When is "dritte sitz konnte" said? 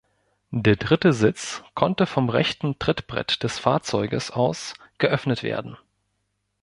0.77-2.07